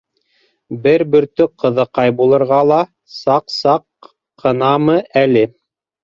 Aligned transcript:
—Бер 0.85 1.01
бөртөк 1.15 1.51
ҡыҙыҡай 1.63 2.13
булырға 2.21 2.61
ла 2.69 2.79
саҡ-саҡ 3.17 4.09
ҡынамын 4.45 4.97
әле! 5.23 5.45